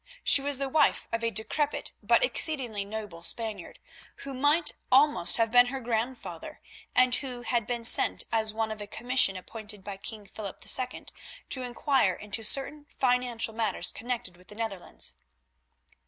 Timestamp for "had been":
7.43-7.83